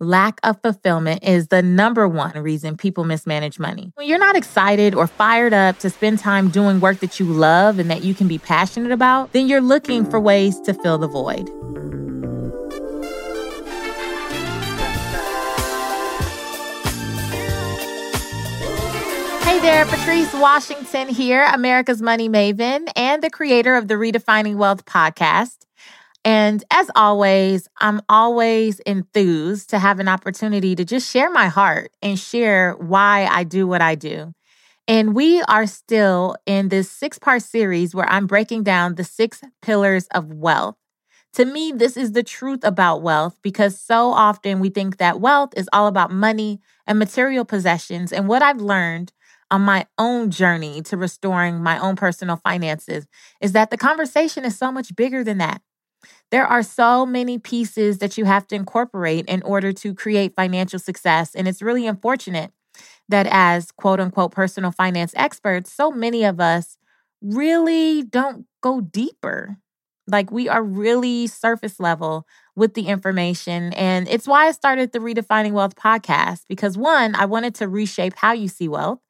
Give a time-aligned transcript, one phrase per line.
[0.00, 3.92] lack of fulfillment is the number one reason people mismanage money.
[3.94, 7.78] When you're not excited or fired up to spend time doing work that you love
[7.78, 11.08] and that you can be passionate about, then you're looking for ways to fill the
[11.08, 11.48] void.
[19.44, 24.84] Hey there, Patrice Washington here, America's Money Maven and the creator of the Redefining Wealth
[24.84, 25.65] podcast.
[26.26, 31.92] And as always, I'm always enthused to have an opportunity to just share my heart
[32.02, 34.34] and share why I do what I do.
[34.88, 39.42] And we are still in this six part series where I'm breaking down the six
[39.62, 40.76] pillars of wealth.
[41.34, 45.52] To me, this is the truth about wealth because so often we think that wealth
[45.56, 48.12] is all about money and material possessions.
[48.12, 49.12] And what I've learned
[49.50, 53.06] on my own journey to restoring my own personal finances
[53.40, 55.62] is that the conversation is so much bigger than that.
[56.30, 60.78] There are so many pieces that you have to incorporate in order to create financial
[60.78, 61.34] success.
[61.34, 62.52] And it's really unfortunate
[63.08, 66.76] that, as quote unquote personal finance experts, so many of us
[67.22, 69.56] really don't go deeper.
[70.08, 73.72] Like we are really surface level with the information.
[73.74, 78.14] And it's why I started the Redefining Wealth podcast because one, I wanted to reshape
[78.16, 79.00] how you see wealth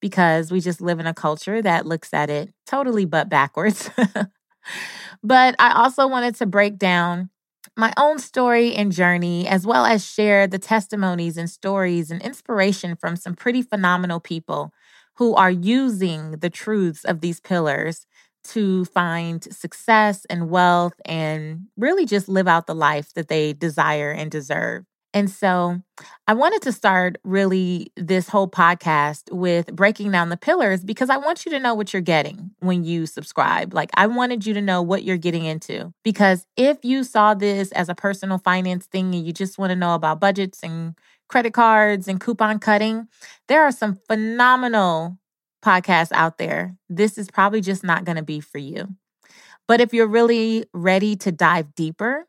[0.00, 3.90] because we just live in a culture that looks at it totally but backwards.
[5.22, 7.30] But I also wanted to break down
[7.76, 12.96] my own story and journey, as well as share the testimonies and stories and inspiration
[12.96, 14.72] from some pretty phenomenal people
[15.16, 18.06] who are using the truths of these pillars
[18.44, 24.10] to find success and wealth and really just live out the life that they desire
[24.10, 24.84] and deserve.
[25.16, 25.80] And so
[26.26, 31.16] I wanted to start really this whole podcast with breaking down the pillars because I
[31.16, 33.72] want you to know what you're getting when you subscribe.
[33.72, 35.90] Like, I wanted you to know what you're getting into.
[36.04, 39.76] Because if you saw this as a personal finance thing and you just want to
[39.76, 40.94] know about budgets and
[41.30, 43.08] credit cards and coupon cutting,
[43.48, 45.16] there are some phenomenal
[45.64, 46.76] podcasts out there.
[46.90, 48.94] This is probably just not going to be for you.
[49.66, 52.26] But if you're really ready to dive deeper,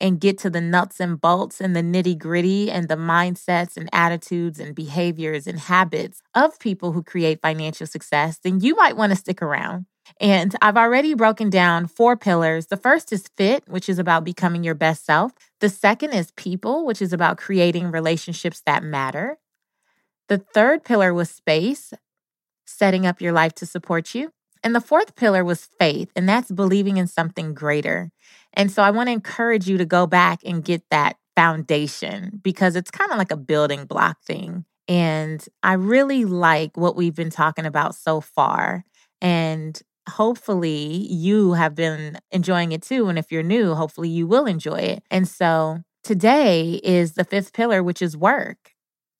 [0.00, 3.88] and get to the nuts and bolts and the nitty gritty and the mindsets and
[3.92, 9.10] attitudes and behaviors and habits of people who create financial success, then you might want
[9.12, 9.86] to stick around.
[10.20, 12.66] And I've already broken down four pillars.
[12.66, 15.32] The first is fit, which is about becoming your best self.
[15.60, 19.38] The second is people, which is about creating relationships that matter.
[20.28, 21.94] The third pillar was space,
[22.66, 24.32] setting up your life to support you.
[24.64, 28.10] And the fourth pillar was faith, and that's believing in something greater.
[28.54, 32.76] And so I want to encourage you to go back and get that foundation because
[32.76, 34.64] it's kind of like a building block thing.
[34.88, 38.84] And I really like what we've been talking about so far.
[39.20, 43.08] And hopefully you have been enjoying it too.
[43.08, 45.02] And if you're new, hopefully you will enjoy it.
[45.10, 48.72] And so today is the fifth pillar, which is work.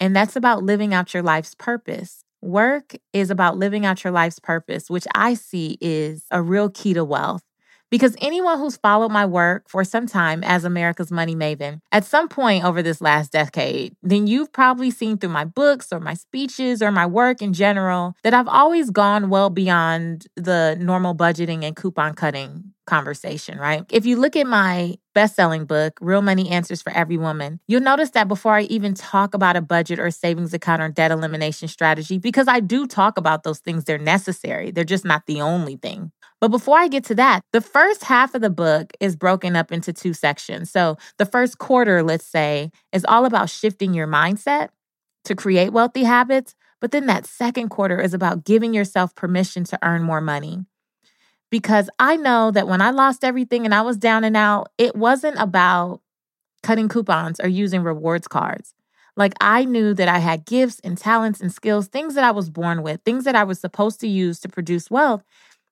[0.00, 2.25] And that's about living out your life's purpose.
[2.46, 6.94] Work is about living out your life's purpose, which I see is a real key
[6.94, 7.42] to wealth.
[7.90, 12.28] Because anyone who's followed my work for some time as America's Money Maven, at some
[12.28, 16.82] point over this last decade, then you've probably seen through my books or my speeches
[16.82, 21.74] or my work in general that I've always gone well beyond the normal budgeting and
[21.74, 23.84] coupon cutting conversation, right?
[23.90, 27.82] If you look at my best selling book, Real Money Answers for Every Woman, you'll
[27.82, 31.68] notice that before I even talk about a budget or savings account or debt elimination
[31.68, 34.70] strategy, because I do talk about those things, they're necessary.
[34.70, 36.12] They're just not the only thing.
[36.40, 39.72] But before I get to that, the first half of the book is broken up
[39.72, 40.70] into two sections.
[40.70, 44.68] So the first quarter, let's say, is all about shifting your mindset
[45.24, 46.54] to create wealthy habits.
[46.80, 50.66] But then that second quarter is about giving yourself permission to earn more money
[51.50, 54.96] because I know that when I lost everything and I was down and out, it
[54.96, 56.00] wasn't about
[56.62, 58.74] cutting coupons or using rewards cards.
[59.16, 62.50] Like I knew that I had gifts and talents and skills, things that I was
[62.50, 65.22] born with, things that I was supposed to use to produce wealth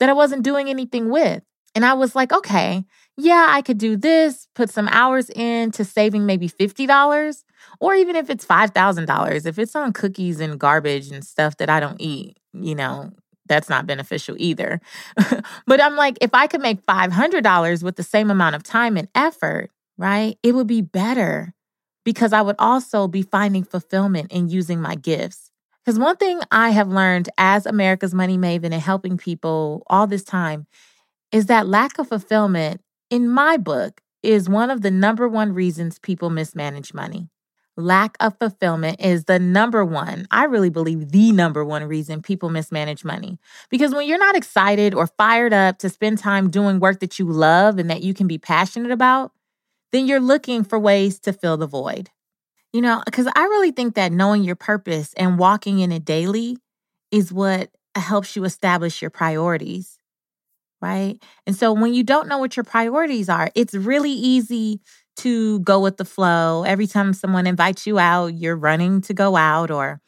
[0.00, 1.42] that I wasn't doing anything with.
[1.74, 2.84] And I was like, okay,
[3.16, 7.44] yeah, I could do this, put some hours into saving maybe $50,
[7.80, 11.78] or even if it's $5,000, if it's on cookies and garbage and stuff that I
[11.78, 13.12] don't eat, you know,
[13.48, 14.80] that's not beneficial either.
[15.66, 19.08] but I'm like, if I could make $500 with the same amount of time and
[19.14, 21.54] effort, right, it would be better
[22.04, 25.50] because I would also be finding fulfillment in using my gifts.
[25.84, 30.24] Because one thing I have learned as America's Money Maven and helping people all this
[30.24, 30.66] time
[31.32, 32.80] is that lack of fulfillment,
[33.10, 37.28] in my book, is one of the number one reasons people mismanage money
[37.78, 42.50] lack of fulfillment is the number one, I really believe the number one reason people
[42.50, 43.38] mismanage money.
[43.70, 47.26] Because when you're not excited or fired up to spend time doing work that you
[47.26, 49.32] love and that you can be passionate about,
[49.92, 52.10] then you're looking for ways to fill the void.
[52.72, 56.58] You know, because I really think that knowing your purpose and walking in it daily
[57.10, 59.98] is what helps you establish your priorities,
[60.82, 61.22] right?
[61.46, 64.80] And so when you don't know what your priorities are, it's really easy
[65.18, 66.64] to go with the flow.
[66.64, 70.00] Every time someone invites you out, you're running to go out, or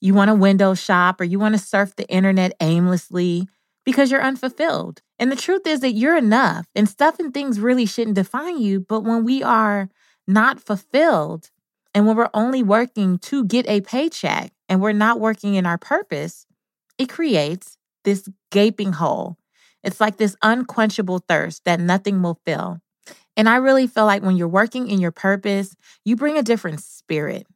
[0.00, 3.48] you want to window shop, or you want to surf the internet aimlessly
[3.84, 5.02] because you're unfulfilled.
[5.18, 8.80] And the truth is that you're enough, and stuff and things really shouldn't define you.
[8.80, 9.88] But when we are
[10.26, 11.50] not fulfilled,
[11.94, 15.78] and when we're only working to get a paycheck and we're not working in our
[15.78, 16.46] purpose,
[16.98, 19.36] it creates this gaping hole.
[19.82, 22.80] It's like this unquenchable thirst that nothing will fill.
[23.36, 25.74] And I really feel like when you're working in your purpose,
[26.04, 27.46] you bring a different spirit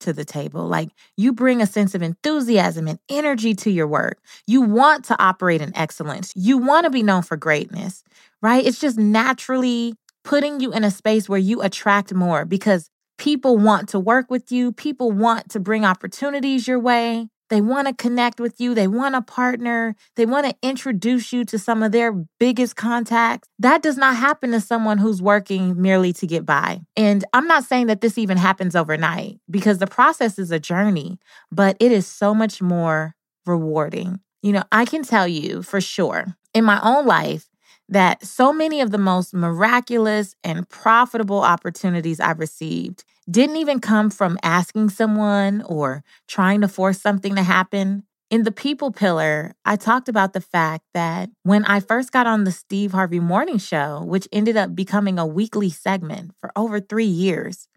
[0.00, 0.66] to the table.
[0.66, 4.18] Like you bring a sense of enthusiasm and energy to your work.
[4.46, 6.32] You want to operate in excellence.
[6.34, 8.02] You want to be known for greatness,
[8.42, 8.64] right?
[8.64, 13.88] It's just naturally putting you in a space where you attract more because People want
[13.90, 14.72] to work with you.
[14.72, 17.28] People want to bring opportunities your way.
[17.50, 18.74] They want to connect with you.
[18.74, 19.94] They want to partner.
[20.16, 23.48] They want to introduce you to some of their biggest contacts.
[23.58, 26.80] That does not happen to someone who's working merely to get by.
[26.96, 31.18] And I'm not saying that this even happens overnight because the process is a journey,
[31.52, 33.14] but it is so much more
[33.46, 34.20] rewarding.
[34.42, 37.48] You know, I can tell you for sure in my own life,
[37.88, 44.10] that so many of the most miraculous and profitable opportunities I've received didn't even come
[44.10, 48.04] from asking someone or trying to force something to happen.
[48.30, 52.44] In the people pillar, I talked about the fact that when I first got on
[52.44, 57.04] the Steve Harvey Morning Show, which ended up becoming a weekly segment for over three
[57.04, 57.68] years,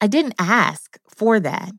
[0.00, 1.72] I didn't ask for that.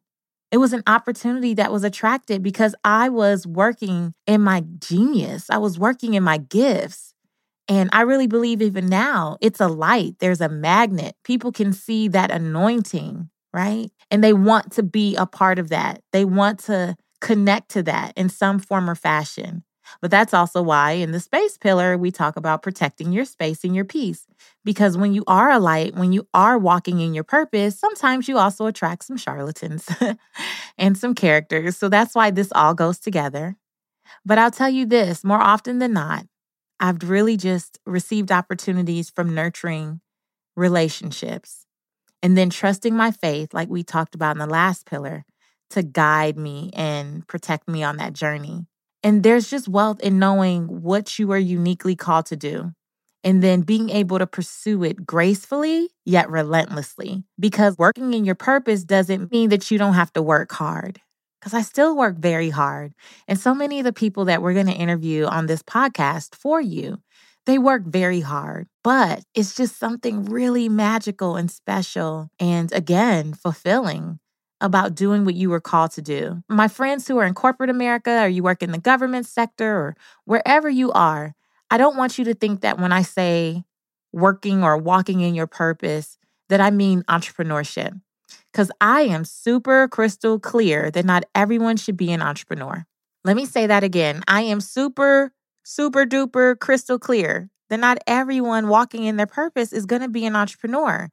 [0.52, 5.50] It was an opportunity that was attracted because I was working in my genius.
[5.50, 7.11] I was working in my gifts.
[7.72, 11.16] And I really believe even now, it's a light, there's a magnet.
[11.24, 13.90] People can see that anointing, right?
[14.12, 16.02] And they want to be a part of that.
[16.12, 19.64] They want to connect to that in some form or fashion.
[20.02, 23.74] But that's also why in the space pillar, we talk about protecting your space and
[23.74, 24.28] your peace.
[24.66, 28.38] Because when you are a light, when you are walking in your purpose, sometimes you
[28.38, 29.88] also attract some charlatans
[30.78, 31.78] and some characters.
[31.78, 33.56] So that's why this all goes together.
[34.26, 36.26] But I'll tell you this more often than not,
[36.82, 40.02] I've really just received opportunities from nurturing
[40.56, 41.68] relationships
[42.24, 45.24] and then trusting my faith, like we talked about in the last pillar,
[45.70, 48.66] to guide me and protect me on that journey.
[49.04, 52.74] And there's just wealth in knowing what you are uniquely called to do
[53.24, 57.24] and then being able to pursue it gracefully yet relentlessly.
[57.40, 61.00] Because working in your purpose doesn't mean that you don't have to work hard
[61.42, 62.94] because I still work very hard.
[63.28, 66.62] And so many of the people that we're going to interview on this podcast for
[66.62, 67.02] you,
[67.48, 74.20] they work very hard, but it's just something really magical and special and again, fulfilling
[74.62, 76.44] about doing what you were called to do.
[76.48, 79.96] My friends who are in corporate America or you work in the government sector or
[80.26, 81.34] wherever you are,
[81.72, 83.64] I don't want you to think that when I say
[84.14, 88.00] working or walking in your purpose, that I mean entrepreneurship
[88.52, 92.86] because I am super crystal clear that not everyone should be an entrepreneur.
[93.24, 94.24] Let me say that again.
[94.28, 95.32] I am super,
[95.64, 100.26] super duper crystal clear that not everyone walking in their purpose is going to be
[100.26, 101.10] an entrepreneur.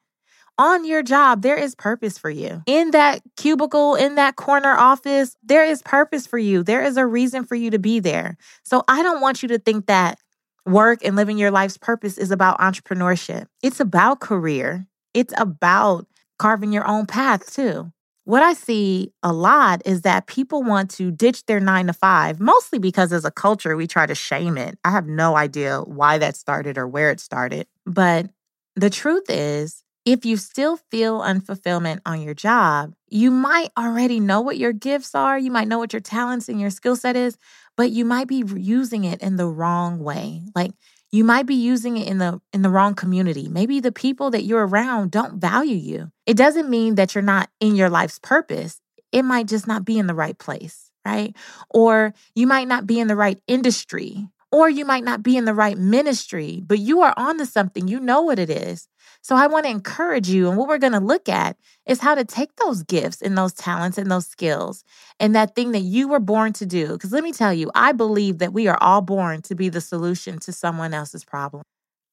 [0.60, 2.62] On your job, there is purpose for you.
[2.66, 6.64] In that cubicle, in that corner office, there is purpose for you.
[6.64, 8.36] There is a reason for you to be there.
[8.64, 10.18] So I don't want you to think that
[10.66, 13.46] work and living your life's purpose is about entrepreneurship.
[13.62, 14.88] It's about career.
[15.14, 17.92] It's about carving your own path too.
[18.24, 22.40] What I see a lot is that people want to ditch their nine to five,
[22.40, 24.78] mostly because as a culture, we try to shame it.
[24.84, 27.66] I have no idea why that started or where it started.
[27.86, 28.28] But
[28.76, 34.40] the truth is, if you still feel unfulfillment on your job, you might already know
[34.40, 35.38] what your gifts are.
[35.38, 37.36] You might know what your talents and your skill set is,
[37.76, 40.42] but you might be using it in the wrong way.
[40.54, 40.72] Like
[41.10, 43.48] you might be using it in the in the wrong community.
[43.48, 46.10] Maybe the people that you're around don't value you.
[46.26, 48.80] It doesn't mean that you're not in your life's purpose.
[49.12, 51.34] It might just not be in the right place, right?
[51.70, 55.44] Or you might not be in the right industry or you might not be in
[55.44, 57.86] the right ministry, but you are on to something.
[57.88, 58.88] You know what it is.
[59.28, 60.48] So I want to encourage you.
[60.48, 63.52] And what we're going to look at is how to take those gifts and those
[63.52, 64.84] talents and those skills
[65.20, 66.92] and that thing that you were born to do.
[66.92, 69.82] Because let me tell you, I believe that we are all born to be the
[69.82, 71.62] solution to someone else's problem.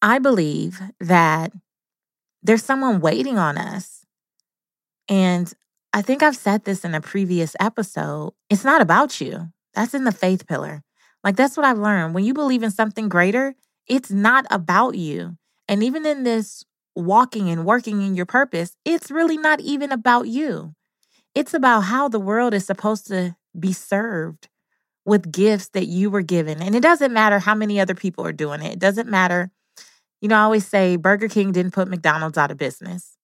[0.02, 1.54] I believe that
[2.44, 4.06] there's someone waiting on us.
[5.08, 5.54] And
[5.94, 8.34] I think I've said this in a previous episode.
[8.50, 9.54] It's not about you.
[9.74, 10.84] That's in the faith pillar.
[11.24, 12.14] Like that's what I've learned.
[12.14, 13.56] When you believe in something greater,
[13.88, 15.38] it's not about you.
[15.70, 20.28] And even in this walking and working in your purpose, it's really not even about
[20.28, 20.74] you.
[21.34, 24.48] It's about how the world is supposed to be served
[25.06, 26.62] with gifts that you were given.
[26.62, 28.74] And it doesn't matter how many other people are doing it.
[28.74, 29.52] It doesn't matter.
[30.22, 33.18] You know, I always say Burger King didn't put McDonald's out of business.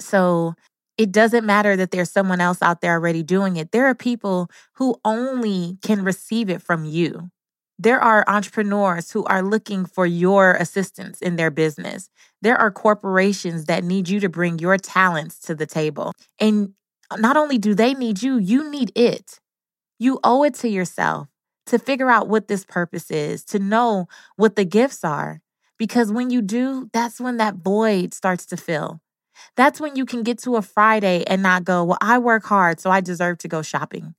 [0.00, 0.54] So
[0.96, 3.72] it doesn't matter that there's someone else out there already doing it.
[3.72, 7.30] There are people who only can receive it from you.
[7.78, 12.10] There are entrepreneurs who are looking for your assistance in their business.
[12.42, 16.12] There are corporations that need you to bring your talents to the table.
[16.40, 16.74] And
[17.16, 19.38] not only do they need you, you need it.
[19.98, 21.28] You owe it to yourself
[21.66, 25.40] to figure out what this purpose is, to know what the gifts are.
[25.78, 29.00] Because when you do, that's when that void starts to fill.
[29.56, 32.80] That's when you can get to a Friday and not go, Well, I work hard,
[32.80, 34.14] so I deserve to go shopping.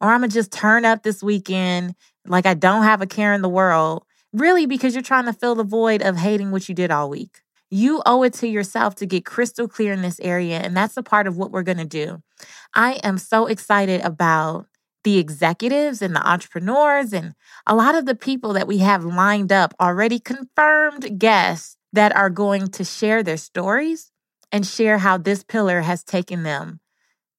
[0.00, 1.94] Or I'm to just turn up this weekend
[2.28, 5.54] like I don't have a care in the world, really because you're trying to fill
[5.54, 7.40] the void of hating what you did all week.
[7.70, 10.58] You owe it to yourself to get crystal clear in this area.
[10.58, 12.22] And that's a part of what we're going to do.
[12.74, 14.66] I am so excited about
[15.04, 17.34] the executives and the entrepreneurs and
[17.66, 22.30] a lot of the people that we have lined up already confirmed guests that are
[22.30, 24.10] going to share their stories
[24.50, 26.80] and share how this pillar has taken them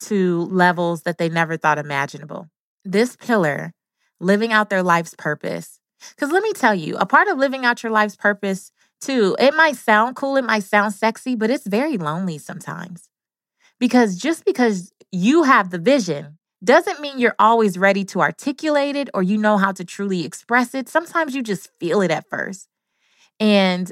[0.02, 2.48] to levels that they never thought imaginable.
[2.86, 3.74] This pillar,
[4.20, 5.80] living out their life's purpose.
[6.16, 8.72] Because let me tell you, a part of living out your life's purpose,
[9.02, 13.10] too, it might sound cool, it might sound sexy, but it's very lonely sometimes.
[13.80, 19.10] Because just because you have the vision doesn't mean you're always ready to articulate it
[19.14, 20.90] or you know how to truly express it.
[20.90, 22.68] Sometimes you just feel it at first.
[23.40, 23.92] And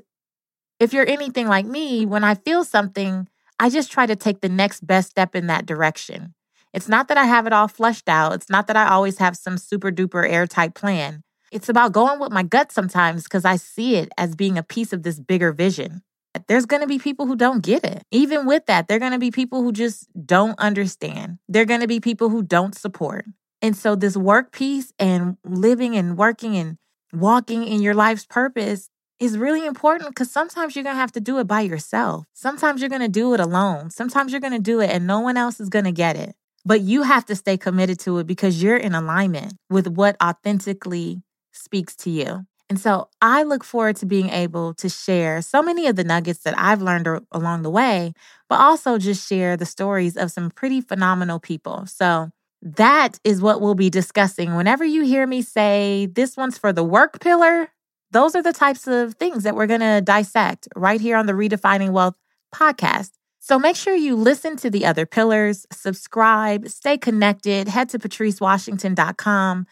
[0.79, 3.27] if you're anything like me, when I feel something,
[3.59, 6.33] I just try to take the next best step in that direction.
[6.73, 8.33] It's not that I have it all flushed out.
[8.33, 11.23] It's not that I always have some super duper airtight plan.
[11.51, 14.91] It's about going with my gut sometimes because I see it as being a piece
[14.91, 16.01] of this bigger vision.
[16.47, 18.03] There's going to be people who don't get it.
[18.11, 21.39] Even with that, there are going to be people who just don't understand.
[21.47, 23.25] There are going to be people who don't support.
[23.61, 26.77] And so, this work piece and living and working and
[27.11, 31.21] walking in your life's purpose is really important because sometimes you're going to have to
[31.21, 32.25] do it by yourself.
[32.33, 33.89] Sometimes you're going to do it alone.
[33.89, 36.35] Sometimes you're going to do it and no one else is going to get it.
[36.67, 41.23] But you have to stay committed to it because you're in alignment with what authentically
[41.53, 42.45] speaks to you.
[42.69, 46.41] And so I look forward to being able to share so many of the nuggets
[46.41, 48.11] that I've learned along the way,
[48.49, 51.85] but also just share the stories of some pretty phenomenal people.
[51.85, 52.31] So
[52.61, 54.55] that is what we'll be discussing.
[54.55, 57.69] Whenever you hear me say this one's for the work pillar,
[58.11, 61.33] those are the types of things that we're going to dissect right here on the
[61.33, 62.15] Redefining Wealth
[62.53, 63.11] podcast.
[63.47, 69.65] So make sure you listen to the other pillars, subscribe, stay connected, head to patricewashington.com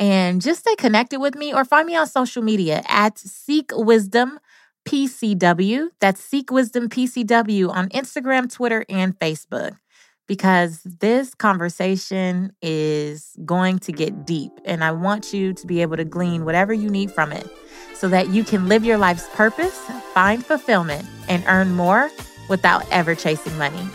[0.00, 4.40] and just stay connected with me or find me on social media at Seek Wisdom
[4.84, 5.90] PCW.
[6.00, 9.76] That's Seek Wisdom PCW on Instagram, Twitter, and Facebook
[10.26, 15.98] because this conversation is going to get deep and I want you to be able
[15.98, 17.48] to glean whatever you need from it
[17.94, 19.78] so that you can live your life's purpose,
[20.14, 22.10] find fulfillment, and earn more
[22.50, 23.88] without ever chasing money.